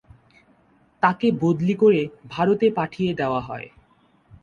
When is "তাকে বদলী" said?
1.03-1.75